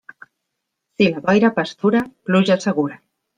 [0.95, 2.99] Si la boira pastura, pluja segura.